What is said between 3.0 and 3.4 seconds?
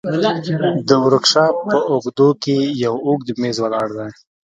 اوږد